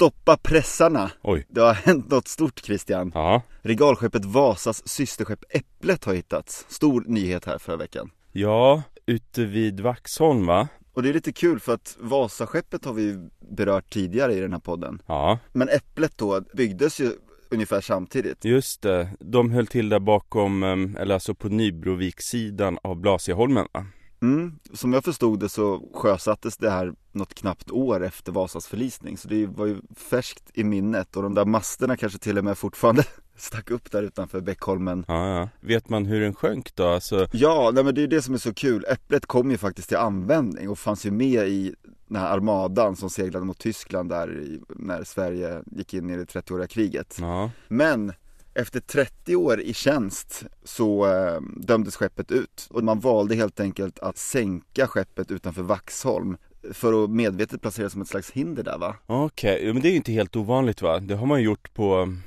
[0.00, 1.10] Stoppa pressarna!
[1.22, 1.46] Oj.
[1.48, 3.12] Det har hänt något stort Christian.
[3.14, 3.42] Ja.
[3.62, 6.66] Regalskeppet Vasas systerskepp Äpplet har hittats.
[6.68, 8.10] Stor nyhet här förra veckan.
[8.32, 10.68] Ja, ute vid Vaxholm va?
[10.94, 14.60] Och det är lite kul för att Vasaskeppet har vi berört tidigare i den här
[14.60, 15.02] podden.
[15.06, 17.12] Ja, Men Äpplet då byggdes ju
[17.50, 18.44] ungefär samtidigt.
[18.44, 19.08] just det.
[19.20, 23.86] De höll till där bakom, em, eller alltså på Nybrovikssidan av Blasieholmen va?
[24.22, 24.58] Mm.
[24.72, 29.16] Som jag förstod det så sjösattes det här något knappt år efter Vasas förlisning.
[29.16, 32.58] Så det var ju färskt i minnet och de där masterna kanske till och med
[32.58, 33.04] fortfarande
[33.36, 35.04] stack upp där utanför Bäckholmen.
[35.08, 35.48] Ja, ja.
[35.60, 36.86] Vet man hur den sjönk då?
[36.88, 38.84] Alltså, Ja, nej men det är det som är så kul.
[38.88, 41.74] Äpplet kom ju faktiskt till användning och fanns ju med i
[42.08, 46.66] den här armadan som seglade mot Tyskland där när Sverige gick in i det 30-åriga
[46.66, 47.16] kriget.
[47.20, 47.50] ja.
[47.68, 48.12] Men
[48.56, 53.98] efter 30 år i tjänst så eh, dömdes skeppet ut och man valde helt enkelt
[53.98, 56.36] att sänka skeppet utanför Vaxholm
[56.72, 58.96] för att medvetet placera som ett slags hinder där va?
[59.06, 61.00] Okej, ja, men det är ju inte helt ovanligt va?
[61.00, 62.22] Det har man ju gjort på mm,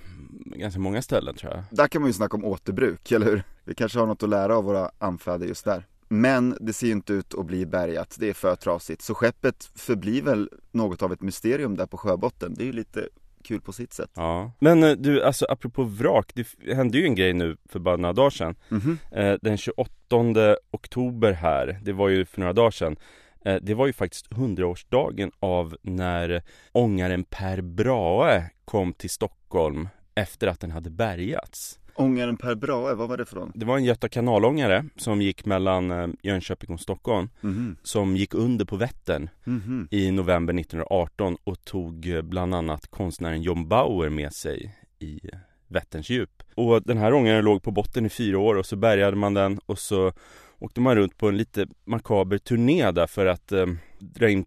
[0.46, 1.64] ganska många ställen tror jag.
[1.72, 3.44] Där kan man ju snacka om återbruk, eller hur?
[3.64, 5.86] Vi kanske har något att lära av våra anfäder just där.
[6.12, 9.02] Men det ser ju inte ut att bli bärgat, det är för trasigt.
[9.02, 12.54] Så skeppet förblir väl något av ett mysterium där på sjöbotten.
[12.58, 13.10] Det är ju lite
[13.44, 14.12] kul på sitt sätt.
[14.16, 14.52] Ja.
[14.60, 18.14] Men eh, du, alltså apropå vrak, det hände ju en grej nu för bara några
[18.14, 18.56] dagar sedan.
[18.70, 18.98] Mhm.
[19.12, 22.98] Eh, den 28 oktober här, det var ju för några dagar sedan.
[23.46, 30.48] Eh, det var ju faktiskt 100-årsdagen av när ångaren Per Brahe kom till Stockholm efter
[30.48, 31.80] att den hade bärgats.
[32.00, 33.52] Ångaren Per Brahe, vad var det för någon?
[33.56, 37.76] Det var en Göta kanalångare som gick mellan eh, Jönköping och Stockholm Mhm.
[37.84, 39.88] som gick under på Vättern Mhm.
[39.92, 45.20] i november 1918 och tog eh, bland annat konstnären John Bauer med sig i
[45.68, 46.44] Vätterns djup.
[46.56, 49.60] Och den här ångaren låg på botten i fyra år och så bärgade man den
[49.66, 50.12] och så
[50.60, 53.66] åkte man runt på en lite makaber turné där för att eh,
[54.00, 54.46] dra in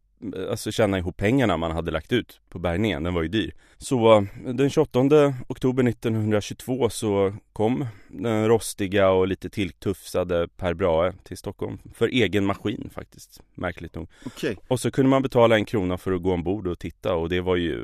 [0.51, 3.55] Alltså tjäna ihop pengarna man hade lagt ut på bärgningen, den var ju dyr.
[3.78, 5.01] Så den 28
[5.48, 12.46] oktober 1922 så kom den rostiga och lite tilltufsade Per Brahe till Stockholm för egen
[12.46, 14.11] maskin faktiskt, märkligt nog.
[14.27, 14.57] Okej.
[14.69, 17.41] Och så kunde man betala en krona för att gå ombord och titta och det
[17.41, 17.83] var ju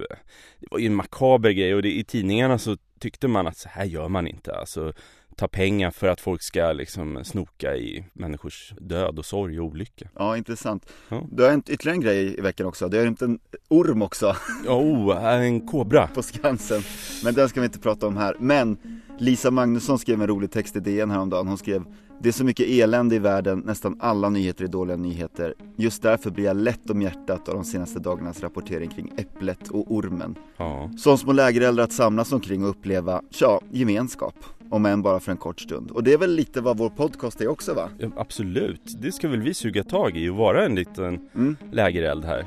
[0.58, 3.68] Det var ju en makaber grej och det, i tidningarna så tyckte man att så
[3.68, 4.92] här gör man inte alltså
[5.38, 10.08] Ta pengar för att folk ska liksom snoka i människors död och sorg och olycka
[10.14, 10.86] Ja, intressant.
[11.08, 11.26] Ja.
[11.32, 12.88] Du har hänt ytterligare en grej i veckan också.
[12.88, 13.38] Det har hänt en
[13.68, 14.36] orm också
[14.68, 16.06] Oh, en kobra!
[16.06, 16.82] på Skansen.
[17.24, 18.36] Men den ska vi inte prata om här.
[18.38, 18.78] Men
[19.18, 21.48] Lisa Magnusson skrev en rolig text i DN häromdagen.
[21.48, 21.84] Hon skrev
[22.22, 25.54] Det är så mycket elände i världen, nästan alla nyheter är dåliga nyheter.
[25.76, 29.92] Just därför blir jag lätt om hjärtat av de senaste dagarnas rapportering kring äpplet och
[29.94, 30.34] ormen.
[30.56, 34.34] Ja, Som små lägereldar att samlas omkring och uppleva, ja, gemenskap.
[34.70, 35.90] Om än bara för en kort stund.
[35.90, 37.90] Och det är väl lite vad vår podcast är också va?
[37.98, 38.82] ja, absolut.
[39.00, 41.56] Det ska väl vi suga tag i och vara en liten Mm.
[41.72, 42.46] lägereld här.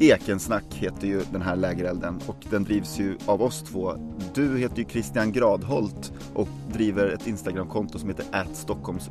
[0.00, 3.92] Ekensnack heter ju den här lägerelden och den drivs ju av oss två.
[4.34, 9.10] Du heter ju Christian Gradholt och driver ett Instagramkonto som heter @stockholms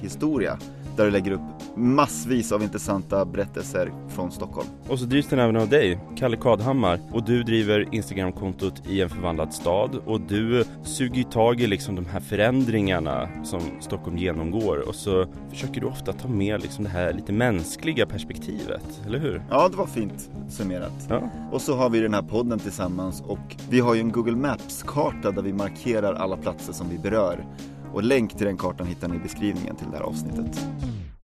[0.00, 0.58] historia
[0.96, 1.40] där du lägger upp
[1.76, 4.68] massvis av intressanta berättelser från Stockholm.
[4.88, 9.08] Och så drivs den även av dig, Kalle Kadhammar Och du driver Instagramkontot i en
[9.08, 14.88] förvandlad stad Och du suger ju tag i liksom de här förändringarna som Stockholm genomgår
[14.88, 19.42] Och så försöker du ofta ta med liksom det här lite mänskliga perspektivet, eller hur?
[19.50, 20.92] Ja, det var fint summerat.
[21.08, 24.36] Ja, Och så har vi den här podden tillsammans och vi har ju en Google
[24.36, 27.46] Maps-karta där vi markerar alla platser som vi berör.
[27.92, 30.60] Och länk till den kartan hittar ni i beskrivningen till det här avsnittet.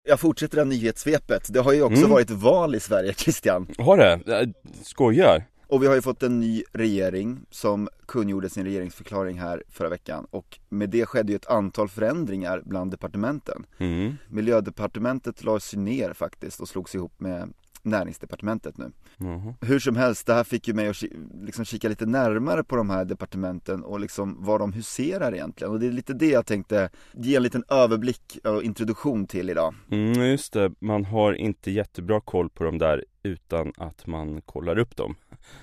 [0.03, 1.53] Jag fortsätter det här nyhetssvepet.
[1.53, 2.09] Det har ju också Mm.
[2.11, 3.67] varit val i Sverige, Christian.
[3.77, 4.53] har det?
[4.81, 5.43] Skojar?
[5.67, 10.27] Och vi har ju fått en ny regering som kungjorde sin regeringsförklaring här förra veckan.
[10.31, 13.65] Och med det skedde ju ett antal förändringar bland departementen.
[13.77, 14.13] Mm.
[14.29, 17.53] Miljödepartementet lades ju ner faktiskt och slogs ihop med
[17.85, 18.91] näringsdepartementet nu.
[19.17, 19.53] Jaha.
[19.61, 21.03] Hur som helst, det här fick ju mig att
[21.41, 25.73] liksom kika lite närmare på de här departementen och liksom vad de huserar egentligen.
[25.73, 29.75] Och det är lite det jag tänkte ge en liten överblick och introduktion till idag.
[29.91, 34.77] Mm, just det, man har inte jättebra koll på dem där utan att man kollar
[34.77, 35.15] upp dem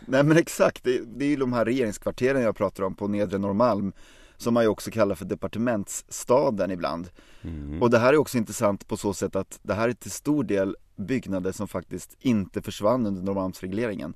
[0.07, 3.39] Nej men exakt, det, det är ju de här regeringskvarteren jag pratar om på Nedre
[3.39, 3.93] Norrmalm
[4.37, 7.09] som man ju också kallar för departementsstaden ibland.
[7.43, 7.83] mm.
[7.83, 10.45] Och det här är också intressant på så sätt att det här är till stor
[10.45, 14.15] del byggnader som faktiskt inte försvann under Norrmalmsregleringen.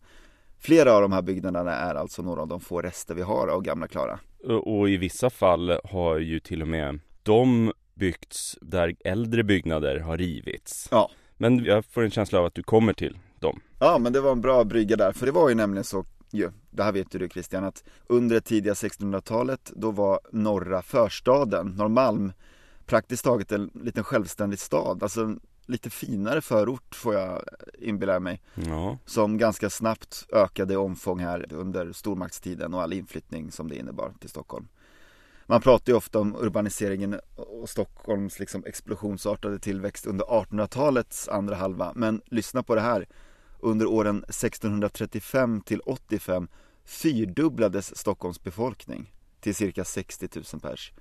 [0.58, 3.62] Flera av de här byggnaderna är alltså några av de få rester vi har av
[3.62, 4.20] gamla Klara.
[4.62, 10.16] Och i vissa fall har ju till och med de byggts där äldre byggnader har
[10.16, 11.10] rivits Ja.
[11.36, 14.32] Men jag får en känsla av att du kommer till dem Ja men det var
[14.32, 17.18] en bra brygga där, för det var ju nämligen så ju, det här vet ju
[17.18, 22.32] du Christian, att under det tidiga 1600-talet då var norra förstaden, Norrmalm,
[22.86, 25.02] praktiskt taget en liten självständig stad.
[25.02, 27.42] Alltså lite finare förort får jag
[27.78, 28.42] inbilla mig.
[28.54, 33.76] Ja, Som ganska snabbt ökade i omfång här under stormaktstiden och all inflyttning som det
[33.76, 34.68] innebar till Stockholm.
[35.46, 41.92] Man pratar ju ofta om urbaniseringen och Stockholms liksom explosionsartade tillväxt under 1800-talets andra halva.
[41.94, 43.06] Men lyssna på det här.
[43.60, 46.48] Under åren 1635 till 85
[46.84, 50.92] fyrdubblades Stockholms befolkning till cirka 60 000 pers.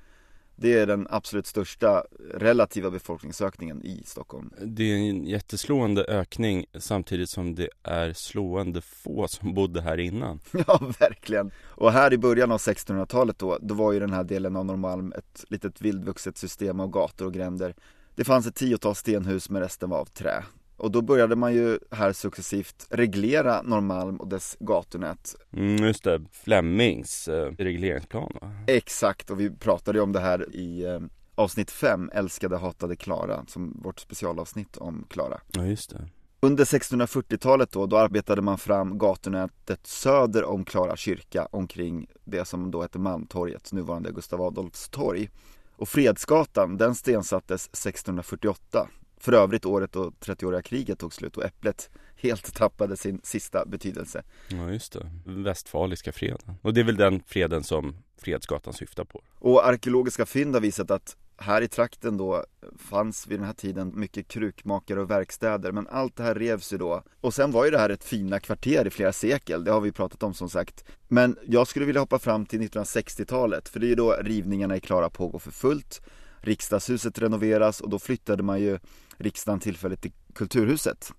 [0.56, 2.04] Det är den absolut största
[2.34, 4.54] relativa befolkningsökningen i Stockholm.
[4.62, 10.40] det är en jätteslående ökning samtidigt som det är slående få som bodde här innan.
[10.68, 11.52] Ja, verkligen.
[11.66, 15.14] Och här i början av 1600-talet då, då var ju den här delen av Norrmalm
[15.14, 17.76] ett litet vildvuxet system av gator och gränder.
[18.16, 20.44] Det fanns ett tiotal stenhus men resten var av trä.
[20.78, 25.36] Och då började man ju här successivt reglera Norrmalm och dess gatunät.
[25.54, 28.52] Mm, just det, Flemings eh, regleringsplan va?
[28.68, 31.00] Exakt, och vi pratade ju om det här i eh,
[31.36, 35.42] avsnitt 5, Älskade hatade Klara, som vårt specialavsnitt om Klara.
[35.52, 36.10] Ja, just det.
[36.40, 42.72] Under 1640-talet då, då arbetade man fram gatunätet söder om Klara kyrka omkring det som
[42.72, 45.30] då hette Malmtorget, nuvarande Gustav Adolfs torg.
[45.76, 48.88] Och Fredsgatan, den stensattes 1648.
[49.18, 54.24] För övrigt året då 30-åriga kriget tog slut och Äpplet helt tappade sin sista betydelse.
[54.48, 55.12] Ja, just det.
[55.26, 56.58] Västfaliska freden.
[56.62, 59.22] Och det är väl den freden som Fredsgatan syftar på.
[59.34, 62.46] Och arkeologiska fynd har visat att här i trakten då
[62.78, 66.78] fanns vid den här tiden mycket krukmakare och verkstäder men allt det här revs ju
[66.78, 67.04] då.
[67.22, 69.92] Och sen var ju det här ett fina kvarter i flera sekel, det har vi
[69.92, 70.86] pratat om som sagt.
[71.08, 74.80] Men jag skulle vilja hoppa fram till 1960-talet för det är ju då rivningarna i
[74.80, 76.02] Klara pågår för fullt.
[76.42, 78.80] Riksdagshuset renoveras och då flyttade man ju
[79.18, 81.14] riksdagen tillfälligt till Kulturhuset.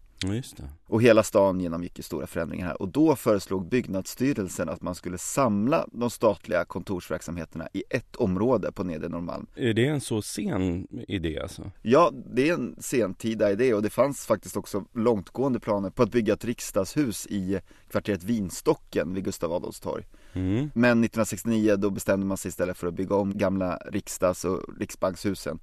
[0.87, 5.19] Och hela stan genomgick ju stora förändringar här och då föreslog byggnadsstyrelsen att man skulle
[5.19, 9.47] samla de statliga kontorsverksamheterna i ett område på Nedre Norrmalm.
[9.55, 11.71] Är det en så sen idé alltså?
[11.83, 16.11] Ja, det är en sentida idé och det fanns faktiskt också långtgående planer på att
[16.11, 17.61] bygga ett riksdagshus i
[17.91, 20.05] kvarteret Vinstocken vid Gustav Adolfs torg.
[20.33, 20.71] Mm.
[20.75, 25.59] Men 1969 då bestämde man sig istället för att bygga om gamla riksdags och riksbankshusen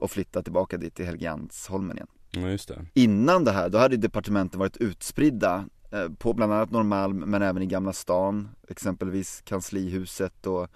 [0.00, 2.08] och flytta tillbaka dit till Helgeandsholmen igen.
[2.30, 2.86] Ja, just det.
[2.94, 7.62] Innan det här, då hade departementen varit utspridda eh, på bland annat Norrmalm men även
[7.62, 10.68] i Gamla stan, exempelvis Kanslihuset och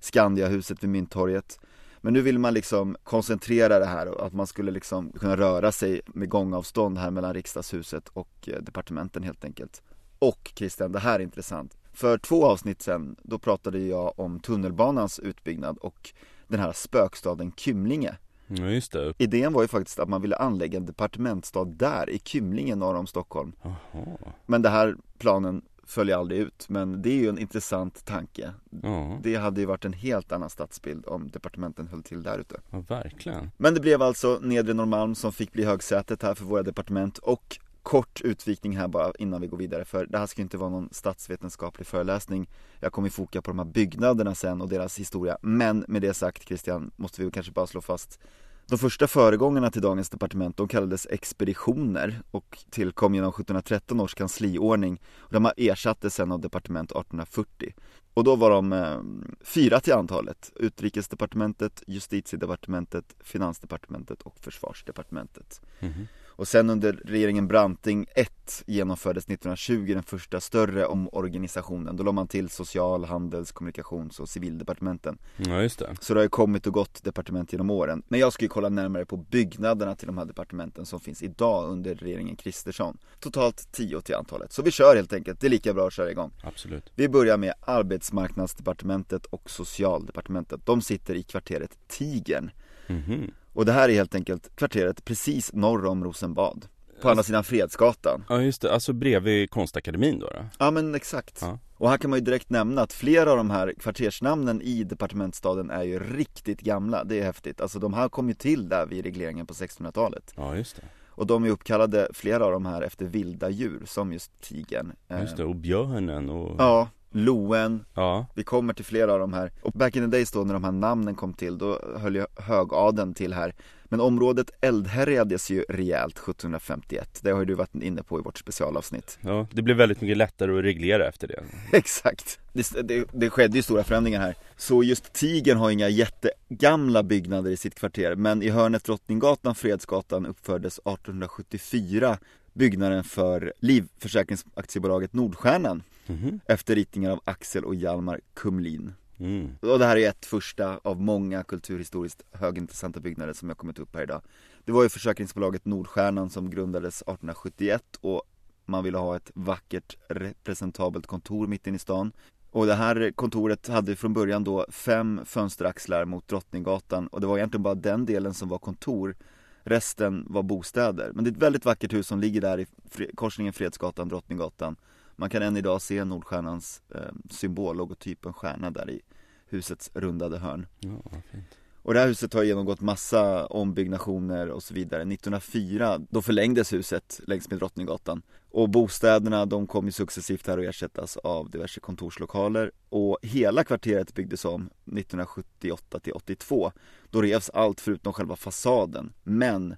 [0.00, 1.58] Skandiahuset vid Mynttorget.
[2.00, 5.72] Men nu vill man liksom koncentrera det här och att man skulle liksom kunna röra
[5.72, 9.82] sig med gångavstånd här mellan riksdagshuset och eh, departementen helt enkelt.
[10.18, 11.76] Och Christian, det här är intressant.
[11.92, 16.12] För två avsnitt sen, då pratade jag om tunnelbanans utbyggnad och
[16.48, 18.16] den här spökstaden Kymlinge.
[18.46, 19.14] Ja, just det.
[19.18, 23.06] Idén var ju faktiskt att man ville anlägga en departementsstad där i Kymlinge norr om
[23.06, 23.52] Stockholm.
[23.62, 24.06] Jaha.
[24.46, 28.50] Men det här planen följer aldrig ut, men det är ju en intressant tanke.
[28.82, 32.60] Ja, Det hade ju varit en helt annan stadsbild om departementen höll till där ute.
[32.70, 33.50] ja, verkligen.
[33.56, 37.58] Men det blev alltså Nedre Norrmalm som fick bli högsätet här för våra departement och
[37.82, 40.70] kort utvikning här bara innan vi går vidare för det här ska ju inte vara
[40.70, 42.48] någon statsvetenskaplig föreläsning.
[42.80, 45.38] Jag kommer ju foka på de här byggnaderna sen och deras historia.
[45.42, 48.18] Men med det sagt Christian måste vi kanske bara slå fast
[48.66, 55.00] de första föregångarna till dagens departement, de kallades expeditioner och tillkom genom 1713 års kansliordning.
[55.30, 57.74] De har ersattes sen av departement 1840
[58.14, 59.00] och då var de eh,
[59.44, 65.60] fyra till antalet, utrikesdepartementet, justitiedepartementet, finansdepartementet och försvarsdepartementet.
[65.80, 66.06] Mhm
[66.36, 71.96] och sen under regeringen Branting 1 genomfördes 1920 den första större omorganisationen.
[71.96, 75.18] Då la man till social, handels, kommunikations och civildepartementen.
[75.36, 75.96] Ja, just det.
[76.00, 78.02] Så det har ju kommit och gått departement genom åren.
[78.08, 81.70] Men jag ska ju kolla närmare på byggnaderna till de här departementen som finns idag
[81.70, 82.98] under regeringen Kristersson.
[83.20, 84.52] Totalt 10 till antalet.
[84.52, 86.32] Så vi kör helt enkelt, det är lika bra att köra igång.
[86.44, 86.92] Absolut.
[86.94, 90.66] Vi börjar med arbetsmarknadsdepartementet och socialdepartementet.
[90.66, 92.50] De sitter i kvarteret Tigern.
[92.86, 93.30] Mhm.
[93.52, 96.66] Och det här är helt enkelt kvarteret precis norr om Rosenbad.
[97.02, 98.24] På andra sidan Fredsgatan.
[98.28, 98.72] Ja, just det.
[98.74, 100.26] Alltså bredvid konstakademin då?
[100.26, 100.44] då?
[100.58, 101.38] Ja men exakt.
[101.40, 101.58] Ja.
[101.76, 105.70] Och här kan man ju direkt nämna att flera av de här kvartersnamnen i departementsstaden
[105.70, 107.04] är ju riktigt gamla.
[107.04, 107.60] Det är häftigt.
[107.60, 110.32] Alltså de här kom ju till där vid regleringen på 1600-talet.
[110.36, 110.82] Ja, just det.
[111.08, 114.92] Och de är uppkallade, flera av de här, efter vilda djur som just tigern.
[115.20, 115.42] Just det.
[115.42, 116.54] Eh, Och björnen och...
[116.58, 118.26] Ja, loen, Ja.
[118.34, 119.52] vi kommer till flera av de här.
[119.62, 122.26] Och back in the days då när de här namnen kom till, då höll ju
[122.36, 123.54] högadeln till här.
[123.84, 127.18] Men området eldhärjades ju rejält 1751.
[127.22, 129.18] Det har ju du varit inne på i vårt specialavsnitt.
[129.20, 131.42] Ja, det blev väldigt mycket lättare att reglera efter det.
[131.76, 132.38] Exakt.
[132.52, 134.34] Det, det, det skedde ju stora förändringar här.
[134.56, 140.26] Så just Tigern har inga jättegamla byggnader i sitt kvarter, men i hörnet Drottninggatan, Fredsgatan
[140.26, 142.18] uppfördes 1874
[142.52, 146.40] byggnaden för livförsäkringsaktiebolaget Nordstjärnan Mhm.
[146.46, 148.92] efter ritningar av Axel och Hjalmar Kumlin.
[149.18, 149.50] Mm.
[149.60, 153.94] Och det här är ett första av många kulturhistoriskt högintressanta byggnader som jag kommit upp
[153.94, 154.22] här idag.
[154.64, 158.22] Det var ju försäkringsbolaget Nordstjärnan som grundades 1871 och
[158.64, 162.12] man ville ha ett vackert representabelt kontor mitt inne i stan.
[162.50, 167.38] Och det här kontoret hade från början då fem fönsteraxlar mot Drottninggatan och det var
[167.38, 169.16] egentligen bara den delen som var kontor.
[169.64, 171.10] Resten var bostäder.
[171.14, 172.66] Men det är ett väldigt vackert hus som ligger där i
[173.14, 174.76] korsningen Fredsgatan, Drottninggatan.
[175.16, 177.00] Man kan än idag se Nordstjärnans eh,
[177.30, 179.00] symbol, logotyp, en stjärna där i
[179.46, 180.66] husets rundade hörn.
[180.80, 181.02] Ja,
[181.32, 181.58] fint.
[181.82, 185.02] Och det här huset har genomgått massa ombyggnationer och så vidare.
[185.02, 188.22] 1904, då förlängdes huset längs med Drottninggatan.
[188.50, 192.72] Och bostäderna, de kom ju successivt här att ersättas av diverse kontorslokaler.
[192.88, 196.72] Och hela kvarteret byggdes om 1978 till 82.
[197.10, 199.12] Då revs allt förutom själva fasaden.
[199.22, 199.76] Men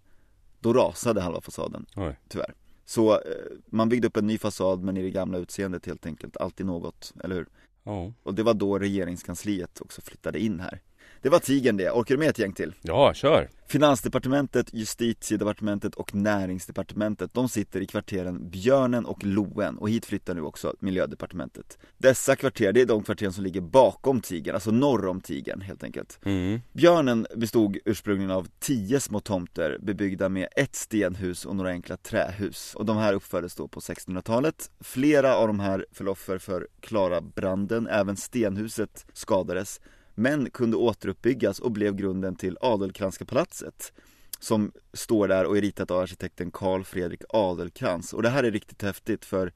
[0.60, 2.18] då rasade halva fasaden, Oj.
[2.28, 2.54] tyvärr.
[2.84, 3.20] Så eh,
[3.66, 6.36] man byggde upp en ny fasad men i det gamla utseendet helt enkelt.
[6.36, 7.46] Alltid något, eller hur?
[7.82, 8.12] Ja.
[8.22, 10.80] Och det var då regeringskansliet också flyttade in här.
[11.24, 12.74] Det var tigern det, orkar du med ett gäng till?
[12.82, 13.48] Ja, kör!
[13.66, 19.78] Finansdepartementet, justitiedepartementet och näringsdepartementet De sitter i kvarteren Björnen och Loen.
[19.78, 21.78] Och hit flyttar nu också miljödepartementet.
[21.98, 25.84] Dessa kvarter, det är de kvarteren som ligger bakom tigern, alltså norr om tigern helt
[25.84, 26.18] enkelt.
[26.24, 26.60] Mm.
[26.72, 32.74] Björnen bestod ursprungligen av tio små tomter bebyggda med ett stenhus och några enkla trähus.
[32.74, 37.86] Och de här uppfördes då på 1600-talet Flera av de här föll offer för Klara-branden,
[37.86, 39.80] även stenhuset skadades
[40.14, 43.92] men kunde återuppbyggas och blev grunden till Adelkranska palatset
[44.38, 48.50] som står där och är ritat av arkitekten Carl Fredrik Adelkrans och det här är
[48.50, 49.52] riktigt häftigt för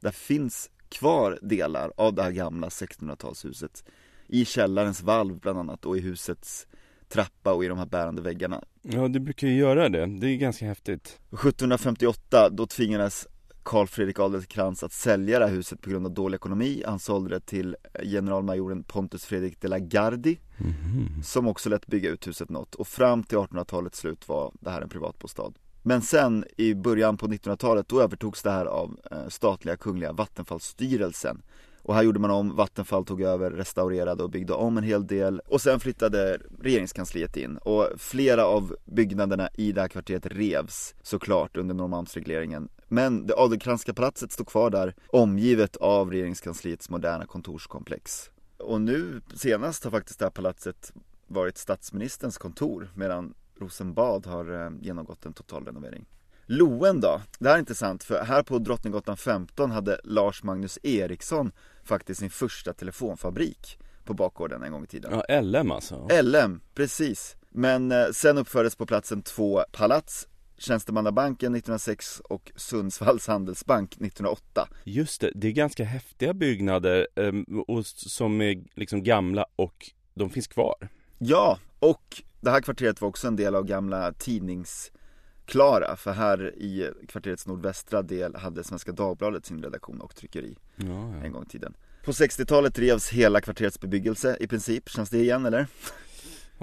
[0.00, 3.84] där finns kvar delar av det här gamla 1600-talshuset
[4.26, 6.66] i källarens valv bland annat och i husets
[7.08, 8.64] trappa och i de här bärande väggarna.
[8.82, 10.06] Ja, det brukar ju göra det.
[10.06, 11.18] Det är ganska häftigt.
[11.32, 13.26] 1758 då tvingades
[13.62, 16.82] Carl Fredrik Adelkrans att sälja det här huset på grund av dålig ekonomi.
[16.86, 21.22] Han sålde det till generalmajoren Pontus Fredrik de la Gardie Mhm.
[21.22, 24.80] som också lät bygga ut huset något och fram till 1800-talets slut var det här
[24.82, 25.52] en privatbostad.
[25.82, 31.42] Men sen i början på 1900-talet då övertogs det här av eh, statliga kungliga Vattenfallsstyrelsen.
[31.82, 35.40] Och här gjorde man om, Vattenfall tog över, restaurerade och byggde om en hel del
[35.46, 41.56] och sen flyttade regeringskansliet in och flera av byggnaderna i det här kvarteret revs såklart
[41.56, 42.68] under Norrmalmsregleringen.
[42.92, 48.30] Men det Adelkranska palatset stod kvar där omgivet av regeringskansliets moderna kontorskomplex.
[48.58, 50.92] Och nu senast har faktiskt det här palatset
[51.26, 56.06] varit statsministerns kontor medan Rosenbad har eh, genomgått en total renovering.
[56.46, 57.20] Loen då?
[57.38, 61.52] Det här är intressant för här på Drottninggatan 15 hade Lars Magnus Eriksson
[61.84, 65.22] faktiskt sin första telefonfabrik på bakgården en gång i tiden.
[65.28, 66.08] Ja, LM alltså.
[66.22, 67.36] LM, precis.
[67.50, 70.28] Men eh, sen uppfördes på platsen två palats
[70.60, 77.86] Tjänstemannabanken 1906 och Sundsvalls Handelsbank 1908 Just det, det är ganska häftiga byggnader ehm, och
[77.86, 80.88] som är liksom gamla och de finns kvar.
[81.18, 86.90] Ja, och det här kvarteret var också en del av gamla tidningsklara För här i
[87.08, 91.24] kvarterets nordvästra del hade Svenska Dagbladet sin redaktion och tryckeri Ja, ja.
[91.24, 91.74] en gång i tiden
[92.04, 95.66] På 60-talet revs hela kvarterets bebyggelse i princip, känns det igen eller?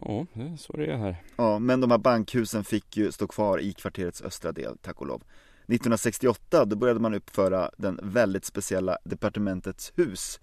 [0.01, 0.25] Ja,
[0.57, 1.23] så det är här.
[1.35, 5.07] Ja, men de här bankhusen fick ju stå kvar i kvarterets östra del, tack och
[5.07, 5.23] lov
[5.67, 10.39] 1968 då började man uppföra den väldigt speciella departementets hus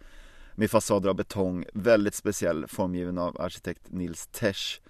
[0.54, 4.80] med fasader av betong, väldigt speciell formgiven av arkitekt Nils Tesch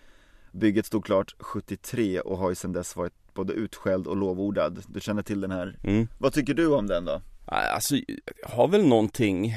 [0.55, 4.83] Bygget stod klart 73 och har ju sedan dess varit både utskälld och lovordad.
[4.87, 5.77] Du känner till den här.
[5.85, 6.09] Mm.
[6.19, 7.23] Vad tycker du om den då?
[7.47, 9.55] Alltså, jag har väl någonting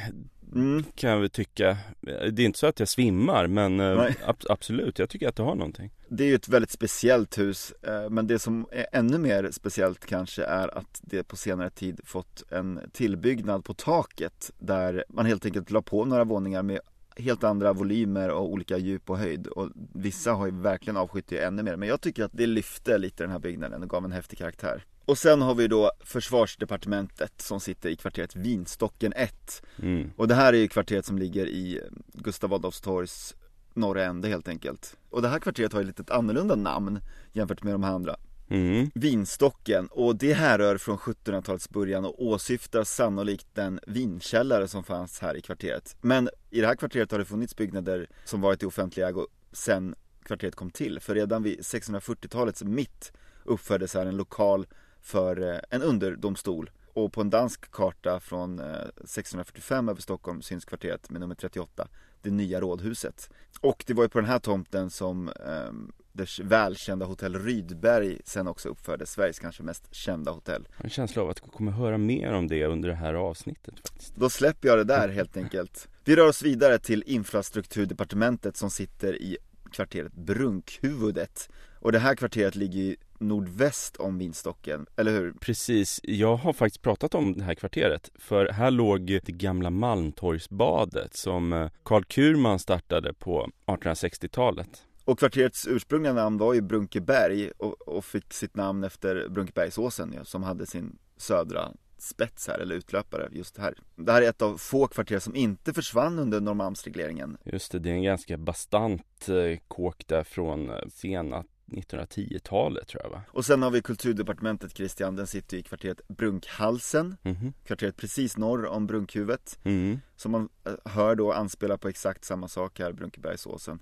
[0.56, 0.84] Mm.
[0.96, 1.78] kan jag väl tycka.
[2.02, 5.44] Det är inte så att jag svimmar men eh, ab- absolut, jag tycker att det
[5.44, 5.92] har någonting.
[6.10, 10.06] Det är ju ett väldigt speciellt hus, eh, men det som är ännu mer speciellt
[10.06, 15.46] kanske är att det på senare tid fått en tillbyggnad på taket där man helt
[15.46, 16.80] enkelt la på några våningar med
[17.18, 21.38] helt andra volymer och olika djup och höjd och vissa har ju verkligen avskytt det
[21.44, 24.12] ännu mer men jag tycker att det lyfte lite den här byggnaden och gav en
[24.12, 24.84] häftig karaktär.
[25.08, 30.12] Och sen har vi då försvarsdepartementet som sitter i kvarteret Vinstocken 1 Mm.
[30.16, 31.82] och det här är ju kvarteret som ligger i
[32.14, 33.36] Gustav Adolfs torgs
[33.74, 34.98] norra ände helt enkelt.
[35.10, 37.00] Och det här kvarteret har ju lite ett annorlunda namn
[37.34, 38.16] jämfört med de här andra.
[38.50, 38.92] Mm.
[38.96, 45.38] Vinstocken och det härrör från 1700-talets början och åsyftar sannolikt den vinkällare som fanns här
[45.38, 45.96] i kvarteret.
[46.02, 49.96] Men i det här kvarteret har det funnits byggnader som varit i offentlig ägo sen
[50.24, 51.00] kvarteret kom till.
[51.00, 53.12] För redan vid 1640-talets mitt
[53.44, 54.68] uppfördes här en lokal
[55.02, 56.70] för eh, en underdomstol.
[56.94, 61.88] Och på en dansk karta från eh, 1645 över Stockholm syns kvarteret med nummer 38,
[62.22, 63.30] det nya rådhuset.
[63.62, 68.48] Och det var ju på den här tomten som ehm, det välkända hotell Rydberg sen
[68.48, 70.68] också uppfördes, Sveriges kanske mest kända hotell.
[70.70, 73.14] Jag har en känsla av att vi kommer höra mer om det under det här
[73.14, 74.16] avsnittet faktiskt.
[74.16, 75.88] Då släpper jag det där helt enkelt.
[76.04, 79.38] Vi rör oss vidare till infrastrukturdepartementet som sitter i
[79.72, 81.50] kvarteret Brunkhuvudet.
[81.80, 85.32] Och det här kvarteret ligger nordväst om Vinstocken, eller hur?
[85.32, 91.16] Precis, jag har faktiskt pratat om det här kvarteret för här låg det gamla Malmtorgsbadet
[91.16, 94.84] som eh, Karl Kurman startade på 1860-talet.
[95.06, 100.26] Och kvarterets ursprungliga namn var ju Brunkeberg och, och fick sitt namn efter Brunkebergsåsen ja,
[100.26, 103.74] som hade sin södra spets här, eller utlöpare just här.
[103.96, 107.38] Det här är ett av få kvarter som inte försvann under Norrmalmsregleringen.
[107.46, 113.04] Just det, det är en ganska bastant eh, kåk där från eh, sena 1910-talet tror
[113.04, 113.22] jag va?
[113.32, 117.18] Och sen har vi kulturdepartementet Christian, den sitter i kvarteret Brunkhalsen.
[117.24, 117.54] Mhm.
[117.64, 119.60] Kvarteret precis norr om Brunkhuvudet.
[119.64, 120.00] Mm.
[120.16, 123.80] Som man eh, hör då anspelar på exakt samma sak här, Brunkebergsåsen.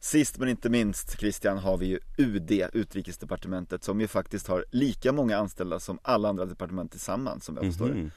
[0.00, 5.12] Sist men inte minst Christian har vi ju UD, Utrikesdepartementet Som ju faktiskt har lika
[5.12, 7.94] många anställda som alla andra departement tillsammans som jag förstår det.
[7.94, 8.10] Mhm.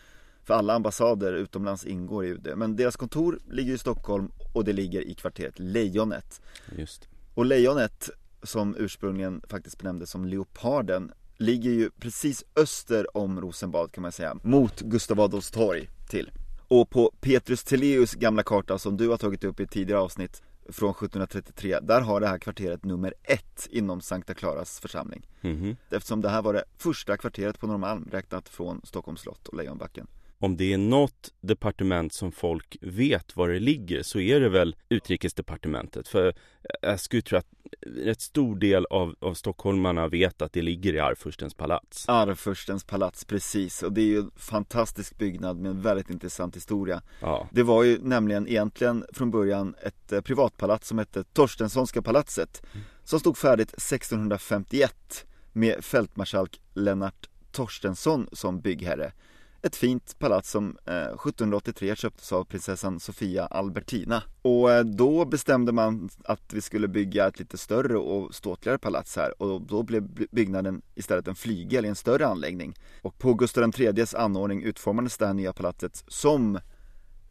[0.44, 4.74] För alla ambassader utomlands ingår i UD Men deras kontor ligger i Stockholm och det
[4.74, 6.41] ligger i kvarteret Lejonet.
[6.77, 7.08] Just.
[7.34, 8.10] Och lejonet,
[8.44, 14.38] som ursprungligen faktiskt benämndes som leoparden, ligger ju precis öster om Rosenbad kan man säga,
[14.44, 16.32] mot Gustav Adolfs torg till.
[16.68, 20.42] Och på Petrus Teleus gamla karta som du har tagit upp i ett tidigare avsnitt
[20.70, 25.28] från 1733, där har det här kvarteret nummer ett inom Sankta Claras församling.
[25.42, 25.76] Mhm.
[25.90, 30.08] Eftersom det här var det första kvarteret på Norrmalm räknat från Stockholms slott och Lejonbacken.
[30.42, 34.76] Om det är något departement som folk vet var det ligger så är det väl
[34.90, 36.08] utrikesdepartementet.
[36.08, 36.34] För
[36.82, 37.48] jag skulle tro att
[37.82, 42.10] rätt stor del av, av stockholmarna vet att det ligger i Arvfurstens palats.
[42.10, 43.84] Arvfurstens palats, precis.
[43.84, 47.02] Och det är ju en fantastisk byggnad med en väldigt intressant historia.
[47.20, 52.62] Ja, Det var ju nämligen egentligen från början ett eh, privatpalats som hette Torstenssonska palatset
[53.04, 59.12] Som stod färdigt 1651 med fältmarskalk Lennart Torstensson som byggherre
[59.63, 64.24] ett fint palats som eh, 1783 köptes av prinsessan Sofia Albertina.
[64.41, 69.15] Och eh, då bestämde man att vi skulle bygga ett lite större och ståtligare palats
[69.15, 69.41] här.
[69.41, 72.75] Och då blev byggnaden istället en flygel i en större anläggning.
[73.01, 76.60] Och på Gustav IIIs anordning utformades det här nya palatset som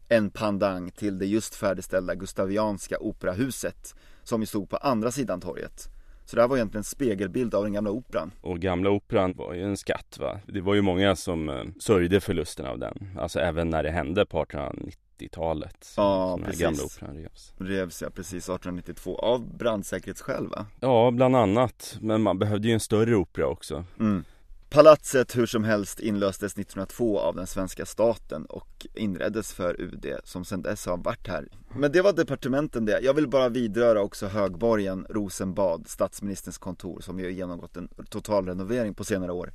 [0.09, 5.89] en pandang till det just färdigställda Gustavianska operahuset som ju stod på andra sidan torget.
[6.31, 8.31] Så det här var egentligen en spegelbild av den gamla operan.
[8.41, 10.39] och gamla operan var ju en skatt va.
[10.47, 13.17] Det var ju många som eh, sörjde förlusten av den.
[13.19, 15.75] Alltså även när det hände på 1890-talet.
[15.83, 16.61] som- Ja, som den precis.
[16.61, 17.53] gamla operan revs.
[17.57, 20.65] Revs ja, precis 1892 av brandsäkerhetsskäl va?
[20.79, 21.97] Ja, bland annat.
[22.01, 23.83] Men man behövde ju en större opera också.
[23.99, 24.23] Mm.
[24.73, 30.45] Palatset hur som helst inlöstes 1902 av den svenska staten och inreddes för UD som
[30.45, 31.47] sedan dess har varit här.
[31.75, 32.99] Men det var departementen det.
[33.01, 38.93] Jag vill bara vidröra också högborgen Rosenbad, statsministerns kontor som ju genomgått en total renovering
[38.93, 39.51] på senare år.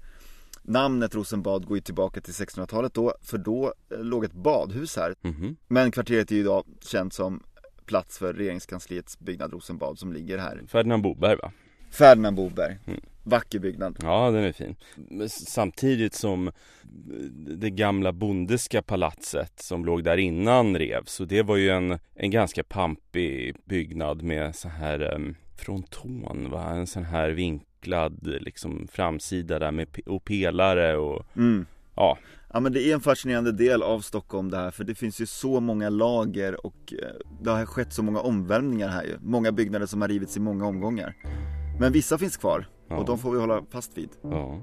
[0.62, 5.14] Namnet Rosenbad går ju tillbaka till 1600-talet då, för då eh, låg ett badhus här.
[5.22, 5.56] Mhm.
[5.68, 7.42] Men kvarteret är ju idag känt som
[7.86, 10.62] plats för regeringskansliets byggnad Rosenbad som ligger här.
[10.68, 11.52] Ferdinand Boberg va?
[11.98, 13.00] Ferdinand Boberg, Mm.
[13.22, 13.96] vacker byggnad.
[14.02, 14.76] Ja, den är fin.
[15.28, 16.52] Samtidigt som
[17.58, 21.12] det gamla bondeska palatset som låg där innan revs.
[21.12, 26.70] Så det var ju en, en ganska pampig byggnad med så här um, fronton, va?
[26.70, 31.66] En sån här vinklad liksom framsida där med och pelare och Mm.
[31.96, 32.18] ja,
[32.52, 35.26] Ja men det är en fascinerande del av Stockholm det här för det finns ju
[35.26, 37.08] så många lager och eh,
[37.42, 39.16] det har skett så många omvälvningar här ju.
[39.22, 41.14] Många byggnader som har rivits i många omgångar.
[41.78, 42.96] Men vissa finns kvar Ja.
[42.96, 44.08] och de får vi hålla fast vid.
[44.22, 44.62] ja.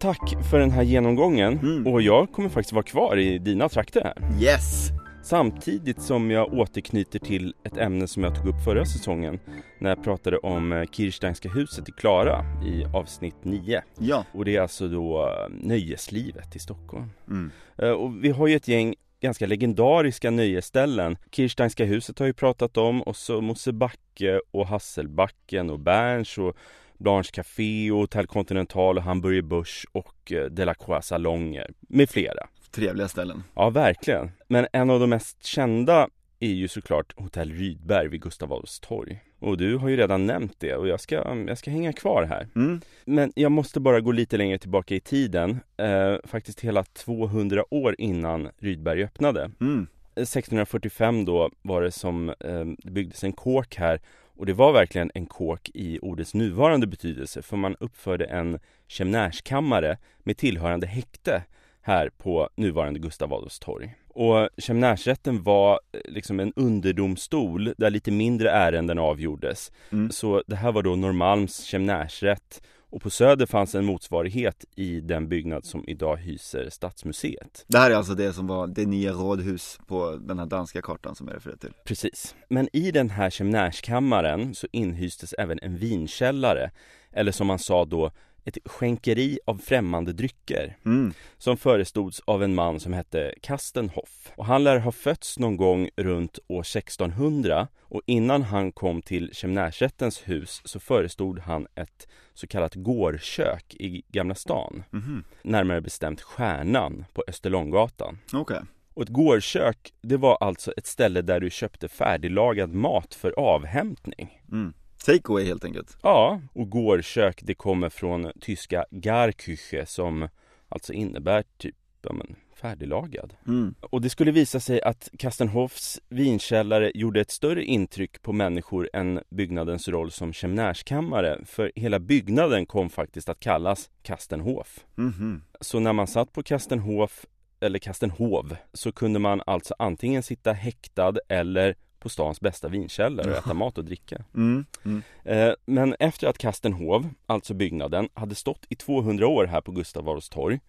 [0.00, 1.86] Tack för den här genomgången Mm.
[1.86, 4.42] och jag kommer faktiskt vara kvar i dina trakter här.
[4.42, 4.88] Yes!
[5.22, 9.38] Samtidigt som jag återknyter till ett ämne som jag tog upp förra säsongen
[9.80, 13.82] när jag pratade om eh, Kirsteinska huset i Klara i avsnitt 9.
[13.98, 14.24] Ja.
[14.34, 17.10] Och det är alltså då eh, nöjeslivet i Stockholm.
[17.28, 17.50] Mm.
[17.78, 21.16] Eh, Och vi har ju ett gäng ganska legendariska nöjesställen.
[21.30, 26.56] Kirsteinska huset har ju pratat om och så Mosebacke och Hasselbacken och Berns och
[26.98, 32.48] Blanche Café och Hotell Continental och Hamburger Börs och eh, Delacroix salonger med flera.
[32.70, 33.42] Trevliga ställen.
[33.54, 34.30] Ja, verkligen.
[34.48, 36.08] Men en av de mest kända
[36.40, 39.20] är ju såklart Hotell Rydberg vid Gustav Adolfs torg.
[39.44, 41.14] Och du har ju redan nämnt det och jag ska,
[41.46, 42.48] jag ska hänga kvar här.
[42.56, 42.80] Mm.
[43.04, 45.60] Men jag måste bara gå lite längre tillbaka i tiden.
[45.76, 49.50] Eh, faktiskt hela 200 år innan Rydberg öppnade.
[49.60, 49.86] Mm.
[50.14, 54.00] 1645 då var det som eh, det byggdes en kåk här
[54.36, 59.98] och det var verkligen en kåk i ordets nuvarande betydelse för man uppförde en kemnärskammare
[60.18, 61.42] med tillhörande häkte
[61.82, 63.94] här på nuvarande Gustav Adolfs torg.
[64.14, 69.72] Och kemnärsrätten var eh, liksom en underdomstol där lite mindre ärenden avgjordes.
[69.92, 70.10] Mm.
[70.10, 75.28] Så det här var då Norrmalms kemnärsrätt Och på Söder fanns en motsvarighet i den
[75.28, 77.64] byggnad som idag hyser Stadsmuseet.
[77.68, 81.14] Det här är alltså det som var det nya rådhus på den här danska kartan
[81.14, 81.72] som jag refererar till.
[81.84, 82.34] Precis.
[82.48, 86.70] Men i den här kemnärskammaren så inhystes även en vinkällare,
[87.12, 88.10] eller som man sa då,
[88.44, 91.12] ett skänkeri av främmande drycker Mm.
[91.38, 94.32] som förestods av en man som hette Kastenhoff.
[94.36, 99.30] Och han lär ha fötts någon gång runt år 1600 och innan han kom till
[99.32, 104.82] Kemnärsättens hus så förestod han ett så kallat gårdkök i Gamla stan.
[104.90, 105.24] Mhm.
[105.42, 108.18] Närmare bestämt Stjärnan på Österlånggatan.
[108.32, 108.60] Okej.
[108.94, 114.40] Och ett gårdkök, det var alltså ett ställe där du köpte färdiglagad mat för avhämtning.
[114.52, 114.72] Mm.
[115.04, 115.96] Takeaway helt enkelt.
[116.02, 120.28] Ja, och gårdkök det kommer från tyska Garküche som
[120.68, 123.34] alltså innebär typ, ja men, färdiglagad.
[123.46, 123.74] Mm.
[123.80, 129.20] Och det skulle visa sig att Kastenhoffs vinkällare gjorde ett större intryck på människor än
[129.30, 134.84] byggnadens roll som kemnärskammare, för hela byggnaden kom faktiskt att kallas Kastenhof.
[134.94, 135.42] Mhm.
[135.60, 137.26] Så när man satt på Kastenhof,
[137.60, 143.36] eller Kastenhov, så kunde man alltså antingen sitta häktad eller på stans bästa vinkällare och
[143.36, 144.24] äta mat och dricka.
[144.34, 144.64] Mm.
[144.84, 145.02] Mm.
[145.24, 150.08] Eh, Men efter att Kastenhov, alltså byggnaden, hade stått i 200 år här på Gustav
[150.08, 150.60] Adolfs torg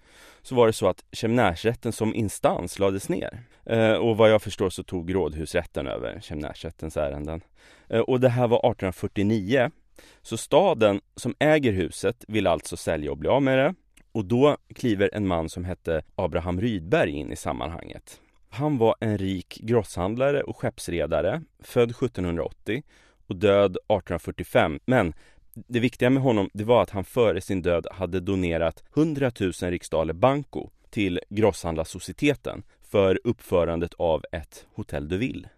[0.41, 3.39] så var det så att Kemnärsrätten som instans lades ner.
[3.65, 7.41] Eh, Och vad jag förstår så tog rådhusrätten över Kemnärsrättens ärenden.
[7.89, 9.71] Eh, Och det här var 1849.
[10.21, 13.74] Så staden som äger huset vill alltså sälja och bli av med det.
[14.12, 18.21] Och då kliver en man som hette Abraham Rydberg in i sammanhanget.
[18.56, 22.84] Han var en rik grosshandlare och skeppsredare, född 1780
[23.28, 24.80] och död 1845.
[24.86, 25.13] Men
[25.54, 29.52] det viktiga med honom, det var att han före sin död hade donerat 100 000
[29.52, 35.50] riksdaler banco till grosshandlarsocieteten för uppförandet av ett Hotel de Ville.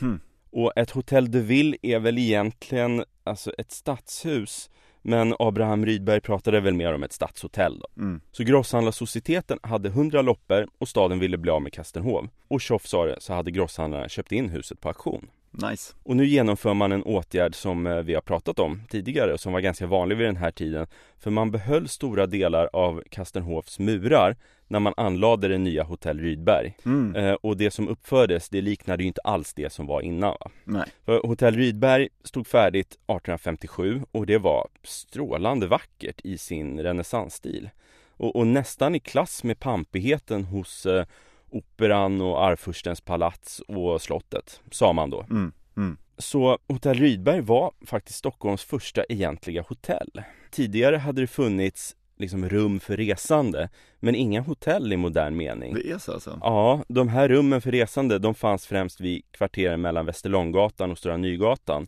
[0.00, 0.20] Hmm.
[0.50, 4.70] Och ett Hotel de Ville är väl egentligen alltså ett stadshus
[5.08, 8.02] men Abraham Rydberg pratade väl mer om ett stadshotell då.
[8.02, 8.20] Mm.
[8.32, 12.28] Så grosshandlarsocieteten hade 100 loppor och staden ville bli av med Kastenhov.
[12.48, 15.28] Och tjoff sa det så hade grosshandlarna köpt in huset på auktion.
[15.50, 15.94] Nice.
[16.02, 19.52] Och nu genomför man en åtgärd som eh, vi har pratat om tidigare och som
[19.52, 20.86] var ganska vanlig vid den här tiden.
[21.18, 24.36] För man behöll stora delar av Kastenhovs murar
[24.68, 26.76] när man anlade det nya hotell Rydberg.
[26.84, 27.16] Mm.
[27.16, 30.36] Eh, och det som uppfördes, det liknade ju inte alls det som var innan.
[30.40, 30.50] Va?
[30.64, 30.84] Nej.
[31.04, 37.70] För hotell Rydberg stod färdigt 1857 och det var strålande vackert i sin renässansstil.
[38.10, 41.04] Och, och nästan i klass med pampigheten hos eh,
[41.50, 45.26] Operan och Arvfurstens palats och slottet, sa man då.
[45.30, 45.52] Mm.
[45.76, 45.96] Mm.
[46.18, 50.22] Så Hotell Rydberg var faktiskt Stockholms första egentliga hotell.
[50.50, 53.68] Tidigare hade det funnits liksom rum för resande,
[54.00, 55.74] men inga hotell i modern mening.
[55.74, 56.38] Det är så alltså?
[56.42, 61.16] Ja, de här rummen för resande, de fanns främst vid kvarteren mellan Västerlånggatan och Stora
[61.16, 61.86] Nygatan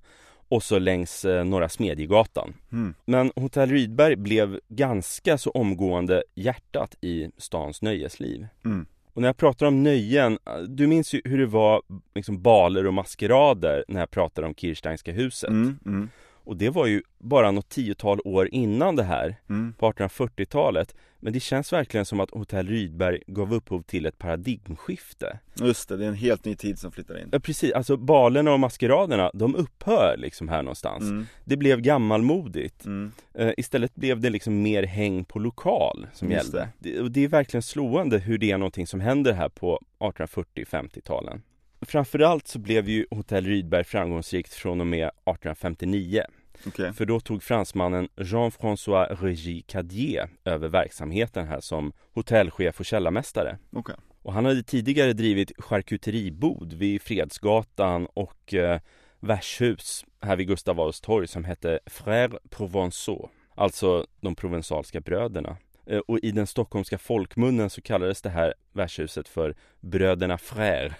[0.48, 2.54] och så längs eh, Norra Smedjegatan.
[2.72, 2.94] Mm.
[3.04, 8.46] Men Hotell Rydberg blev ganska så omgående hjärtat i stans nöjesliv.
[8.64, 8.86] Mm.
[9.12, 10.38] Och när jag pratar om nöjen,
[10.68, 11.82] du minns ju hur det var
[12.14, 15.50] liksom baler och maskerader när jag pratade om Kirsteinska huset.
[15.50, 16.10] Mm.
[16.48, 19.72] Och det var ju bara något tiotal år innan det här, Mm.
[19.78, 20.94] på 1840-talet.
[21.20, 25.38] Men det känns verkligen som att Hotell Rydberg gav upphov till ett paradigmskifte.
[25.60, 27.28] Just det, det är en helt ny tid som flyttar in.
[27.32, 31.02] Ja, precis, alltså balerna och maskeraderna, de upphör liksom här någonstans.
[31.04, 31.26] Mm.
[31.44, 32.84] Det blev gammalmodigt.
[32.84, 33.12] Mm.
[33.34, 36.68] Eh, istället blev det liksom mer häng på lokal som Just gällde.
[36.78, 37.00] Det.
[37.00, 41.42] och det är verkligen slående hur det är någonting som händer här på 1840-50-talen.
[41.80, 46.22] Framförallt så blev ju Hotell Rydberg framgångsrikt från och med 1859.
[46.66, 46.92] Okej.
[46.92, 53.58] För då tog fransmannen Jean-François Regis Cadier över verksamheten här som hotellchef och källarmästare.
[53.72, 53.94] Okej.
[54.22, 58.80] Och han hade tidigare drivit charkuteribod vid Fredsgatan och eh,
[59.20, 65.56] värdshus här vid Gustav Adolfs torg som hette Frères Provençaux, alltså de provensalska bröderna.
[65.88, 70.92] Eh, och i den stockholmska folkmunnen så kallades det här värdshuset för Bröderna Frères.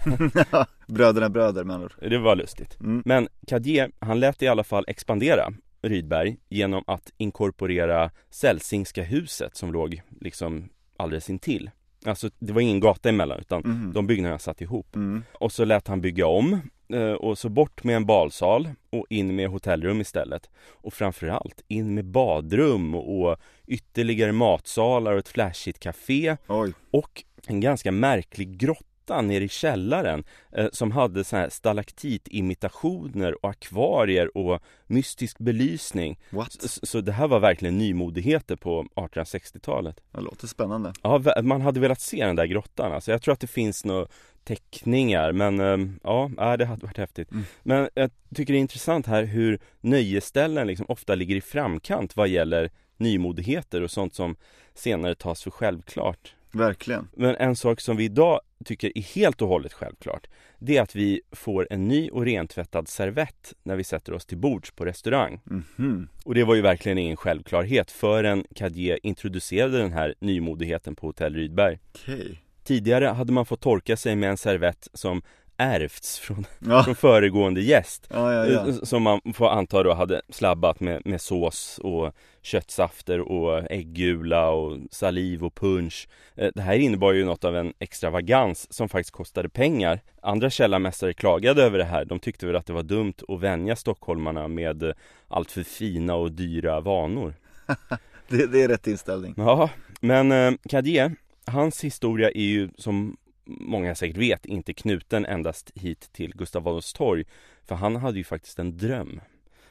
[0.87, 1.89] Bröderna bröder med andra.
[2.01, 2.81] Det var lustigt.
[2.81, 3.03] Mm.
[3.05, 9.73] Men Cadier, han lät i alla fall expandera Rydberg genom att inkorporera Celsingska huset som
[9.73, 11.71] låg liksom alldeles intill.
[12.05, 13.93] Alltså det var ingen gata emellan utan Mhm.
[13.93, 14.97] de byggnaderna satt ihop.
[14.97, 15.25] Mm.
[15.33, 16.61] Och så lät han bygga om
[16.93, 20.51] eh, och så bort med en balsal och in med hotellrum istället.
[20.69, 26.73] Och framförallt in med badrum och ytterligare matsalar och ett flashigt café Oj.
[26.91, 33.51] och en ganska märklig grotta nere i källaren eh, som hade så här stalaktitimitationer och
[33.51, 36.19] akvarier och mystisk belysning.
[36.49, 40.01] Så, så det här var verkligen nymodigheter på 1860-talet.
[40.13, 40.93] Det låter spännande.
[41.03, 42.93] Ja, man hade velat se den där grottan.
[42.93, 44.07] Alltså, jag tror att det finns några
[44.45, 45.59] teckningar, men
[46.03, 47.31] ja, ja, det hade varit häftigt.
[47.31, 47.45] Mm.
[47.63, 52.29] Men jag tycker det är intressant här hur nöjesställen liksom ofta ligger i framkant vad
[52.29, 54.37] gäller nymodigheter och sånt som
[54.75, 56.35] senare tas för självklart.
[56.53, 57.09] Verkligen.
[57.17, 60.27] Men en sak som vi idag tycker är helt och hållet självklart
[60.59, 64.39] Det är att vi får en ny och rentvättad servett när vi sätter oss till
[64.39, 66.09] bords på restaurang Mhm.
[66.25, 71.35] Och det var ju verkligen ingen självklarhet förrän Cadier introducerade den här nymodigheten på Hotell
[71.35, 72.43] Rydberg Okej.
[72.65, 75.23] Tidigare hade man fått torka sig med en servett som
[75.59, 76.83] ärvts från, Ja.
[76.85, 78.69] från föregående gäst Ja, ja.
[78.69, 84.51] Eh, Som man får anta då hade slabbat med, med sås och köttsafter och äggula
[84.51, 89.11] och saliv och punch Eh, Det här innebar ju något av en extravagans som faktiskt
[89.11, 93.15] kostade pengar Andra källarmästare klagade över det här De tyckte väl att det var dumt
[93.29, 94.93] att vänja stockholmarna med eh,
[95.29, 97.35] allt för fina och dyra vanor
[98.29, 99.35] Det, det är rätt inställning.
[99.37, 101.11] Ja, men eh,
[101.47, 103.17] hans historia är ju som
[103.49, 107.25] många säkert vet inte knuten endast hit till Gustav Adolfs torg
[107.65, 109.21] För han hade ju faktiskt en dröm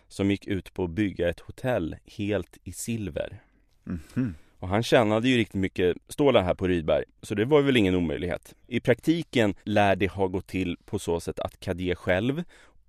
[0.08, 3.40] Som gick ut på att bygga ett hotell helt i silver
[3.84, 4.36] Mhm.
[4.60, 7.96] och han tjänade ju riktigt mycket stålar här på Rydberg, så det var väl ingen
[7.96, 8.56] omöjlighet.
[8.68, 12.44] I praktiken lär det ha gått till på så sätt att Cadier själv,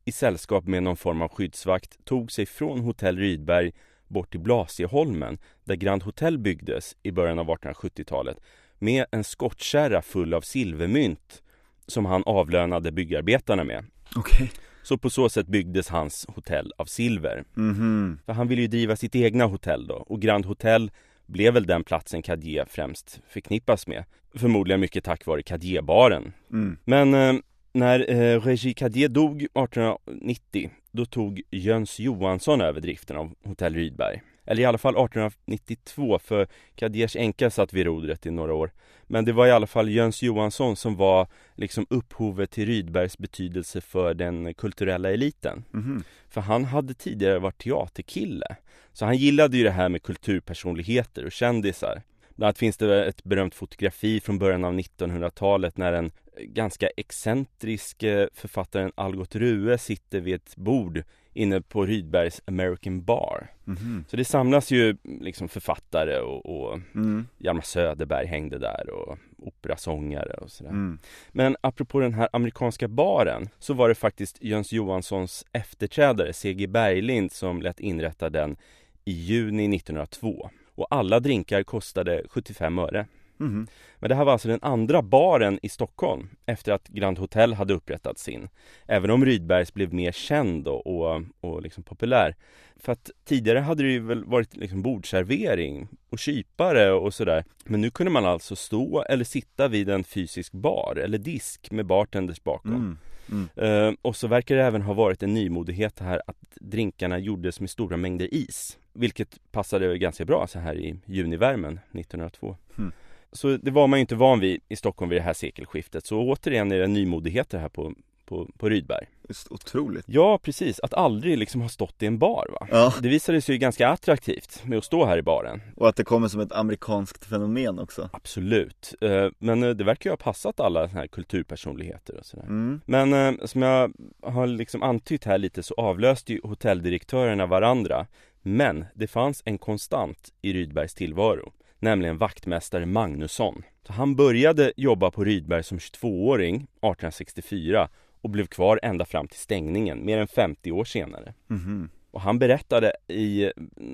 [0.05, 3.72] i sällskap med någon form av skyddsvakt, tog sig från hotell Rydberg
[4.09, 8.37] bort till Blasieholmen, där Grand Hotel byggdes i början av 1870-talet,
[8.78, 11.42] med en skottkärra full av silvermynt
[11.86, 13.84] som han avlönade byggarbetarna med.
[14.16, 14.50] Okej.
[14.82, 17.44] Så på så sätt byggdes hans hotell av silver.
[17.54, 18.18] Mhm.
[18.26, 20.90] För han ville ju driva sitt egna hotell då och Grand Hotel
[21.26, 24.04] blev väl den platsen Cadier främst förknippas med.
[24.34, 26.32] Förmodligen mycket tack vare Cadierbaren.
[26.52, 26.76] Mm.
[26.84, 33.34] Men eh, när eh, Régis Cadier dog 1890 då tog Jöns Johansson över driften av
[33.44, 34.22] Hotell Rydberg.
[34.48, 38.70] Eller i alla fall 1892 för Cadiers änka satt vid rodret i några år.
[39.06, 43.80] Men det var i alla fall Jöns Johansson som var liksom upphovet till Rydbergs betydelse
[43.80, 45.64] för den kulturella eliten.
[45.70, 46.04] Mhm.
[46.28, 48.56] För han hade tidigare varit teaterkille
[48.92, 52.02] Så han gillade ju det här med kulturpersonligheter och kändisar
[52.38, 58.02] Bland annat finns det ett berömt fotografi från början av 1900-talet när den ganska excentrisk
[58.02, 61.02] eh, författaren Algot Rue sitter vid ett bord
[61.38, 64.05] inne på Rydbergs American Bar Mhm.
[64.09, 67.27] Så det samlas ju liksom författare och, och Mm.
[67.38, 70.98] Hjalmar Söderberg hängde där och operasångare och sådär Mm.
[71.33, 76.66] men apropå den här amerikanska baren så var det faktiskt Jöns Johanssons efterträdare C.G.
[76.66, 78.57] Berglind som lät inrätta den
[79.05, 83.07] i juni 1902 och alla drinkar kostade 75 öre.
[83.38, 83.66] Mhm.
[83.98, 87.74] Men det här var alltså den andra baren i Stockholm efter att Grand Hotel hade
[87.74, 88.48] upprättat sin.
[88.87, 92.37] Även om Rydbergs blev mer känd och, och, liksom populär.
[92.77, 97.44] För att tidigare hade det ju väl varit liksom bordservering och kypare och sådär.
[97.64, 101.87] Men nu kunde man alltså stå eller sitta vid en fysisk bar eller disk med
[101.87, 102.74] bartenders bakom.
[102.74, 102.98] Mm.
[103.31, 103.48] Mm.
[103.57, 107.70] Eh, och så verkar det även ha varit en nymodighet här att drinkarna gjordes med
[107.70, 108.79] stora mängder is.
[108.92, 112.57] Vilket passade ganska bra så här i junivärmen 1902.
[112.79, 112.92] Mm.
[113.32, 116.06] Så det var man ju inte van vid i Stockholm vid det här sekelskiftet.
[116.06, 117.92] Så återigen är det nymodigheter här på,
[118.24, 119.06] på, på Rydberg.
[119.28, 120.04] Just otroligt.
[120.08, 120.80] Ja, precis.
[120.80, 122.66] Att aldrig liksom ha stått i en bar va.
[122.70, 125.60] Ja, Det visade sig ju ganska attraktivt med att stå här i baren.
[125.76, 128.10] och att det kommer som ett amerikanskt fenomen också.
[128.12, 128.94] Absolut.
[129.00, 132.44] Eh, Men eh, det verkar ju ha passat alla här kulturpersonligheter och sådär.
[132.44, 132.80] Mm.
[132.86, 138.06] Men eh, som jag har liksom antytt här lite så avlöste ju hotelldirektörerna varandra.
[138.42, 143.62] Men det fanns en konstant i Rydbergs tillvaro, nämligen vaktmästare Magnusson.
[143.86, 147.88] Så han började jobba på Rydberg som 22-åring 1864
[148.20, 151.34] och blev kvar ända fram till stängningen, mer än 50 år senare.
[151.46, 151.90] Mhm.
[152.10, 153.52] Och han berättade i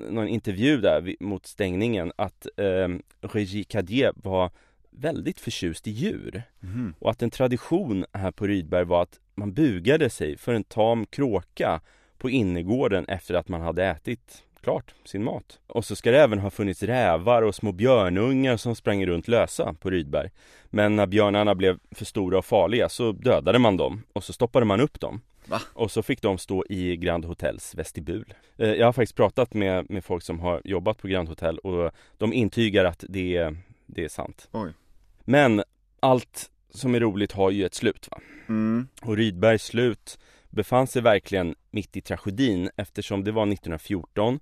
[0.09, 2.87] någon intervju där mot stängningen att eh,
[3.21, 4.51] Régis Cadier var
[4.89, 6.43] väldigt förtjust i djur.
[6.59, 6.93] Mhm.
[6.99, 11.05] Och att en tradition här på Rydberg var att man bugade sig för en tam
[11.05, 11.81] kråka
[12.17, 15.59] på innergården efter att man hade ätit klart sin mat.
[15.67, 19.73] Och så ska det även ha funnits rävar och små björnungar som sprang runt lösa
[19.73, 20.29] på Rydberg.
[20.69, 24.65] Men när björnarna blev för stora och farliga så dödade man dem och så stoppade
[24.65, 25.21] man upp dem.
[25.47, 25.61] Va?
[25.73, 28.33] Och så fick de stå i Grand Hotels vestibul.
[28.57, 31.91] Eh, Jag har faktiskt pratat med, med folk som har jobbat på Grand Hotel och
[32.17, 34.47] de intygar att det, är- det är sant.
[34.51, 34.71] Oj.
[35.25, 35.63] Men
[35.99, 38.17] allt som är roligt har ju ett slut va?
[38.47, 38.87] Mm.
[39.01, 40.19] Och Rydbergs slut
[40.55, 44.39] befann sig verkligen mitt i tragedin eftersom det var 1914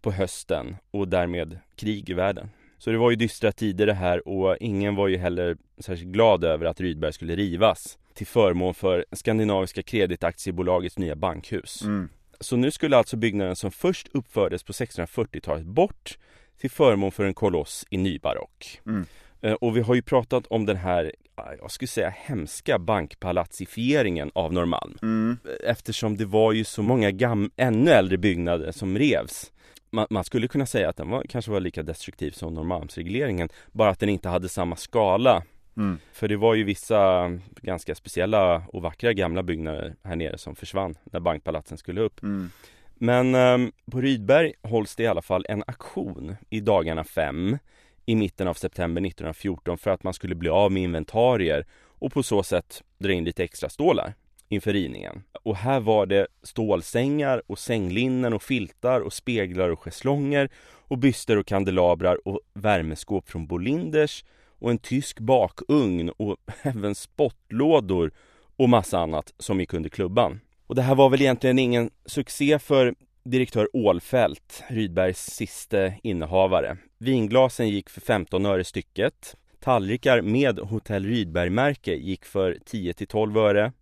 [0.00, 2.50] på hösten och därmed krig i världen.
[2.78, 6.44] Så det var ju dystra tider det här och ingen var ju heller särskilt glad
[6.44, 11.82] över att Rydberg skulle rivas till förmån för Skandinaviska Kreditaktiebolagens nya bankhus.
[11.82, 12.08] Mm.
[12.40, 16.18] Så nu skulle alltså byggnaden som först uppfördes på 1640-talet bort
[16.60, 18.80] till förmån för en koloss i nybarock.
[18.86, 19.06] Mm.
[19.40, 24.52] Eh, Och vi har ju pratat om den här, jag skulle säga hemska bankpalatsifieringen av
[24.52, 24.98] Norrmalm.
[25.02, 25.38] Mm.
[25.64, 29.52] Eftersom det var ju så många gam- ännu äldre byggnader som revs.
[29.90, 33.90] man, man, skulle kunna säga att den var, kanske var lika destruktiv som Norrmalmsregleringen Bara
[33.90, 35.42] att den inte hade samma skala
[35.76, 35.98] mm.
[36.12, 37.30] För det var ju vissa
[37.62, 42.50] ganska speciella och vackra gamla byggnader här nere som försvann när bankpalatsen skulle upp mm.
[42.94, 47.58] Men eh, på Rydberg hålls det i alla fall en aktion i dagarna fem
[48.06, 51.66] i mitten av september 1914 för att man skulle bli av med inventarier
[51.98, 54.14] och på så sätt dra in lite extra stålar
[54.48, 55.22] inför rivningen.
[55.42, 60.50] Och här var det stålsängar och sänglinnen och filtar och speglar och schäslonger
[60.88, 64.24] och byster och kandelabrar och värmeskåp från Bolinders
[64.58, 68.12] och en tysk bakugn och även spottlådor
[68.56, 70.40] och massa annat som gick under klubban.
[70.66, 76.76] Och det här var väl egentligen ingen succé för direktör Ålfält, Rydbergs siste innehavare.
[76.98, 79.36] Vinglasen gick för 15 öre stycket.
[79.60, 83.72] Tallrikar med Hotell Rydberg-märke gick för 10 till 12 öre.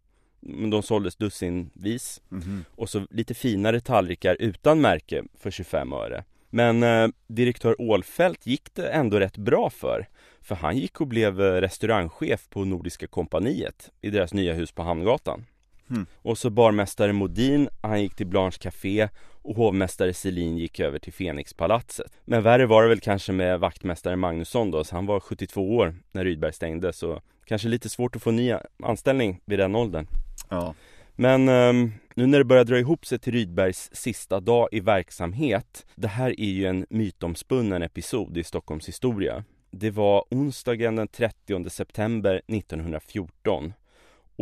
[0.71, 2.21] De såldes dussinvis.
[2.31, 2.65] Mm -hmm.
[2.77, 6.25] Och så lite finare tallrikar utan märke för 25 öre.
[6.51, 10.09] Men eh, direktör Ålfält gick det ändå rätt bra för.
[10.41, 14.83] För han gick och blev eh, restaurangchef på Nordiska kompaniet i deras nya hus på
[14.83, 15.45] Hamngatan.
[15.91, 16.07] Mm.
[16.17, 19.09] Och så barmästare Modin, han gick till Blanche Café
[19.43, 22.13] och hovmästare Selin gick över till Fenixpalatset.
[22.25, 25.95] Men värre var det väl kanske med vaktmästare Magnusson då, så han var 72 år
[26.13, 30.07] när Rydberg stängde så kanske lite svårt att få ny anställning vid den åldern.
[30.49, 30.75] Ja.
[31.17, 35.87] Men um, nu när det börjar dra ihop sig till Rydbergs sista dag i verksamhet
[35.95, 41.71] Det här är ju en mytomspunnen episod i Stockholms historia Det var onsdagen den 30
[41.71, 43.73] september 1914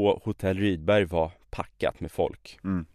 [0.07, 2.87] Och Hotell Rydberg var packat med folk mm.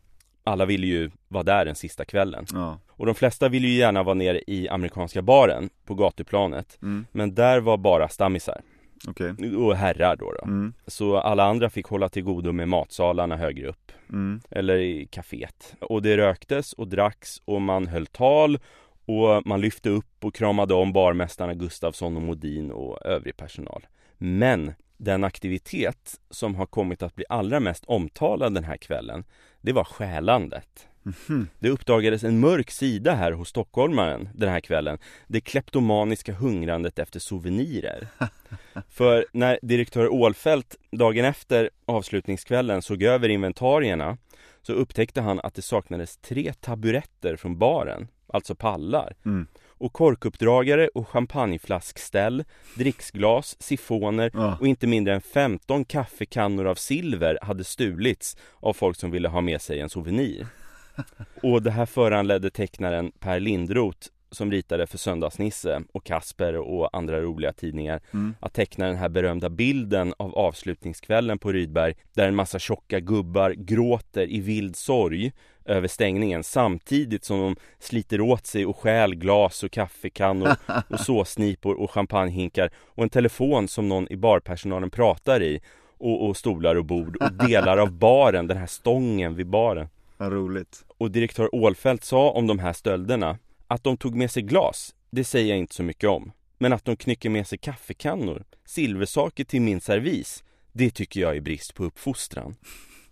[0.46, 2.80] Alla ville ju vara där den sista kvällen ja.
[2.88, 7.06] Och de flesta ville ju gärna vara nere i amerikanska baren på gatuplanet mm.
[7.12, 8.62] Men där var bara stammisar
[9.08, 9.56] okay.
[9.56, 10.46] Och herrar då, då.
[10.46, 10.74] Mm.
[10.88, 14.42] Så alla andra fick hålla till godo med matsalarna högre upp mm.
[14.50, 18.60] Eller i kaféet Och det röktes och dracks och man höll tal
[19.06, 23.88] Och man lyfte upp och kramade om barmästarna Gustavsson och Modin och övrig personal
[24.18, 29.24] Men den aktivitet som har kommit att bli allra mest omtalad den här kvällen
[29.62, 30.88] Det var stjälandet
[31.30, 31.48] Mm.
[31.60, 37.20] Det uppdagades en mörk sida här hos stockholmaren den här kvällen Det kleptomaniska hungrandet efter
[37.20, 38.08] souvenirer
[38.90, 44.18] För när direktör Ålfält dagen efter avslutningskvällen såg över inventarierna
[44.62, 49.48] Så upptäckte han att det saknades tre taburetter från baren Alltså pallar mm.
[49.84, 52.44] Och korkuppdragare och champagneflaskställ
[52.76, 54.58] Dricksglas, sifoner ja.
[54.60, 59.42] och inte mindre än 15 kaffekannor av silver hade stulits Av folk som ville ha
[59.42, 60.48] med sig en souvenir
[61.44, 67.22] och det här föranledde tecknaren Per Lindroth som ritade för Söndagsnisse och Kasper och andra
[67.22, 68.36] roliga tidningar mm.
[68.40, 73.52] att teckna den här berömda bilden av avslutningskvällen på Rydberg där en massa tjocka gubbar
[73.52, 75.32] gråter i vild sorg
[75.66, 80.56] över stängningen samtidigt som de sliter åt sig och stjäl glas och kaffekannor
[80.90, 85.62] och såsnipor och champagnehinkar och en telefon som någon i barpersonalen pratar i
[85.98, 89.88] och, och stolar och bord och delar av baren, den här stången vid baren.
[90.18, 90.86] Vad roligt.
[90.98, 93.38] Och direktör Ålfält sa om de här stölderna
[93.74, 96.32] att de tog med sig glas, det säger jag inte så mycket om.
[96.58, 101.42] Men att de knycker med sig kaffekannor, silversaker till min servis, det tycker jag är
[101.42, 102.56] brist på uppfostran.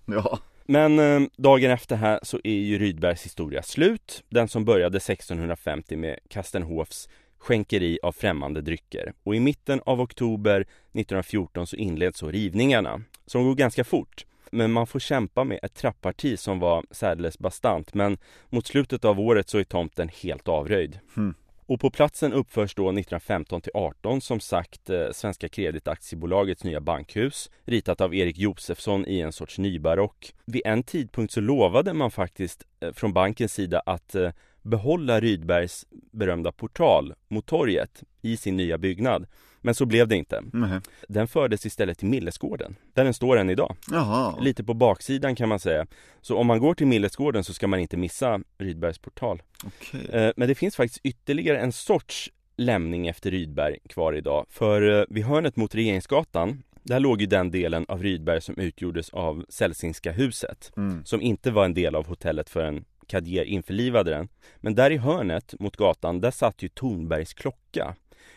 [0.05, 0.39] Ja.
[0.65, 4.23] Men eh, dagen efter här så är ju Rydbergs historia slut.
[4.29, 9.13] Den som började 1650 med Kastenhofs skänkeri av främmande drycker.
[9.23, 14.25] Och i mitten av oktober 1914 så inleds så rivningarna, som går ganska fort.
[14.51, 18.17] Men man får kämpa med ett trapparti som var särdeles bastant men
[18.49, 20.99] mot slutet av året så är tomten helt avröjd.
[21.17, 21.33] Mm.
[21.71, 27.49] Och på platsen uppförs då 1915 till 18 som sagt eh, Svenska Kreditaktiebolagets nya bankhus
[27.65, 30.33] ritat av Erik Josefsson i en sorts nybarock.
[30.45, 35.85] Vid en tidpunkt så lovade man faktiskt eh, från bankens sida att eh, behålla Rydbergs
[36.11, 39.27] berömda portal mot torget i sin nya byggnad.
[39.61, 40.37] Men så blev det inte.
[40.53, 40.81] Mm.
[41.07, 43.75] Den fördes istället till Millesgården, där den står än idag.
[43.91, 44.39] Jaha.
[44.39, 45.87] Lite på baksidan kan man säga.
[46.21, 49.41] Så om man går till Millesgården så ska man inte missa Rydbergs portal.
[49.65, 50.05] Okay.
[50.05, 54.45] Eh, men det finns faktiskt ytterligare en sorts lämning efter Rydberg kvar idag.
[54.49, 59.09] För eh, vid hörnet mot Regeringsgatan där låg ju den delen av Rydberg som utgjordes
[59.09, 61.05] av Celsingska huset mm.
[61.05, 65.53] Som inte var en del av hotellet förrän Cadier införlivade den Men där i hörnet
[65.59, 67.95] mot gatan, där satt ju Tornbergs klocka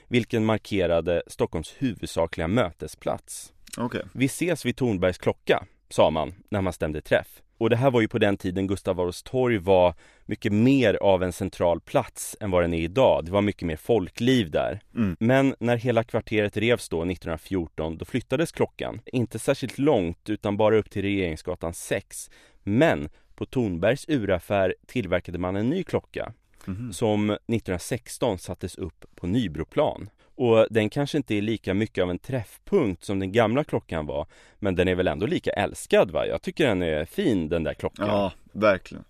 [0.09, 3.53] vilken markerade Stockholms huvudsakliga mötesplats.
[3.79, 4.03] Okay.
[4.13, 7.43] Vi ses vid Tornbergs klocka, sa man när man stämde träff.
[7.59, 9.95] Och det här var ju på den tiden Gustav Adolfs torg var
[10.27, 13.25] mycket mer av en central plats än vad den är idag.
[13.25, 14.81] Det var mycket mer folkliv där.
[14.97, 15.17] Mm.
[15.21, 19.01] Men när hela kvarteret revs då 1914, då flyttades klockan.
[19.07, 22.31] Inte särskilt långt, utan bara upp till Regeringsgatan 6.
[22.63, 26.33] Men på Tornbergs uraffär tillverkade man en ny klocka
[26.69, 26.93] mm.
[26.93, 30.11] som 1916 sattes upp på Nybroplan.
[30.37, 34.27] Och den kanske inte är lika mycket av en träffpunkt som den gamla klockan var
[34.59, 36.27] Men den är väl ändå lika älskad va?
[36.27, 39.05] Jag tycker den är fin den där klockan Ja, verkligen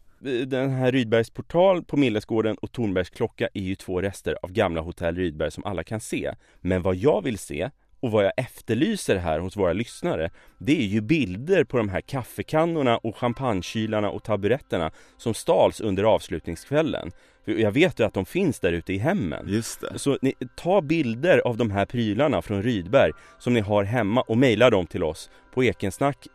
[0.46, 4.80] den här Rydbergs portal på Millesgården och Tornbergs klocka är ju två rester av gamla
[4.80, 6.34] hotell Rydberg som alla kan se.
[6.61, 7.70] Men vad jag vill se
[8.05, 12.00] och vad jag efterlyser här hos våra lyssnare Det är ju bilder på de här
[12.00, 17.11] kaffekannorna och champagnekylarna och taburetterna som stals under avslutningskvällen.
[17.44, 19.46] Jag vet ju att de finns där ute i hemmen.
[19.48, 19.98] Just det.
[19.98, 24.38] Så ni, ta bilder av de här prylarna från Rydberg som ni har hemma och
[24.38, 26.26] mejla dem till oss på ekensnack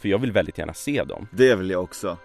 [0.00, 1.28] För jag vill väldigt gärna se dem.
[1.32, 2.18] Det vill jag också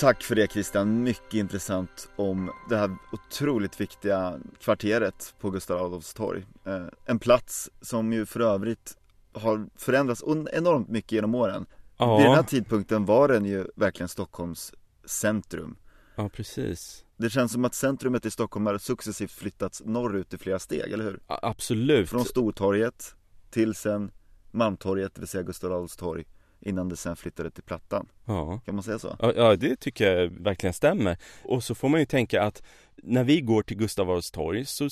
[0.00, 6.14] Tack för det Christian, mycket intressant om det här otroligt viktiga kvarteret på Gustav Adolfs
[6.14, 6.46] torg.
[6.66, 8.96] Eh, en plats som ju för övrigt
[9.32, 11.66] har förändrats enormt mycket genom åren.
[11.96, 12.16] Ja.
[12.16, 14.72] Vid den här tidpunkten var den ju verkligen Stockholms
[15.04, 15.76] centrum.
[16.14, 17.04] Ja, precis.
[17.16, 21.04] Det känns som att centrumet i Stockholm har successivt flyttats norrut i flera steg, eller
[21.04, 21.20] hur?
[21.26, 22.10] Absolut.
[22.10, 23.14] Från Stortorget
[23.50, 24.10] till sen
[24.50, 26.24] Malmtorget, det vill säga Gustav Adolfs torg
[26.60, 28.08] innan det sen flyttade till Plattan.
[28.24, 28.60] Ja.
[28.64, 29.16] Kan man säga så?
[29.36, 31.16] Ja, det tycker jag verkligen stämmer.
[31.44, 32.62] Och så får man ju tänka att
[32.96, 34.88] när vi går till Gustav Adolfs torg så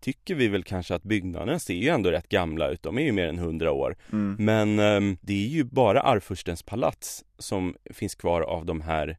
[0.00, 2.82] tycker vi väl kanske att byggnaderna ser ju ändå rätt gamla ut.
[2.82, 3.96] De är ju mer än hundra år.
[4.12, 4.36] Mm.
[4.38, 9.18] Men um, det är ju bara Arvfurstens palats som finns kvar av de här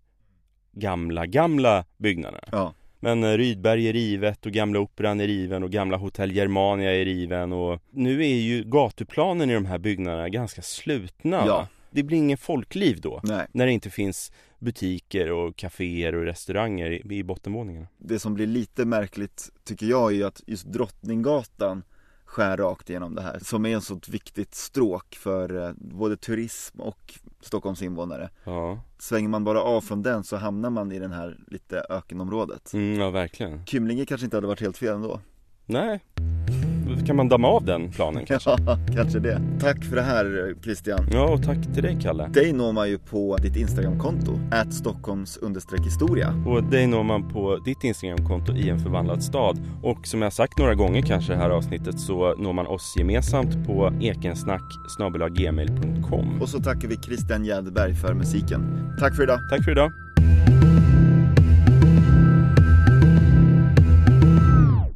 [0.71, 2.43] gamla, gamla byggnaderna.
[2.51, 2.73] Ja.
[2.99, 7.05] Men uh, Rydberg är rivet och Gamla Operan är riven och Gamla Hotell Germania är
[7.05, 11.43] riven och nu är ju gatuplanen i de här byggnaderna ganska slutna.
[11.47, 13.19] Ja det blir ingen folkliv då.
[13.23, 13.47] Nej.
[13.51, 17.87] När det inte finns butiker och kaféer och restauranger i, i bottenvåningarna.
[17.97, 21.83] Det som blir lite märkligt tycker jag är att just Drottninggatan
[22.25, 26.81] skär rakt igenom det här som är ett sånt viktigt stråk för eh, både turism
[26.81, 28.29] och Stockholms invånare.
[28.43, 28.79] Ja.
[28.99, 32.73] Svänger man bara av från den så hamnar man i den här lite ökenområdet.
[32.73, 33.65] Mm, ja, verkligen.
[33.65, 35.19] Kymlinge kanske inte hade varit helt fel ändå.
[35.65, 35.99] Nej,
[37.05, 38.49] kan man damma av den planen kanske?
[38.49, 39.41] Ja, kanske det.
[39.59, 41.07] Tack för det här Christian.
[41.11, 42.27] Ja, och tack till dig Kalle.
[42.27, 45.39] Dig når man ju på ditt Instagramkonto, at Stockholms
[45.85, 46.43] historia.
[46.45, 49.59] Och dig når man på ditt Instagramkonto i en förvandlad stad.
[49.83, 52.93] Och som jag sagt några gånger kanske i det här avsnittet så når man oss
[52.97, 54.61] gemensamt på ekensnack.
[56.41, 58.61] Och så tackar vi Christian Jäderberg för musiken.
[58.99, 59.39] Tack för idag.
[59.49, 59.91] Tack för idag.